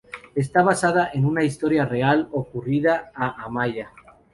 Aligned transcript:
Está 0.33 0.63
basada 0.63 1.11
en 1.13 1.25
una 1.25 1.43
historia 1.43 1.85
real, 1.85 2.27
ocurrida 2.31 3.11
a 3.13 3.43
Amaia. 3.43 3.91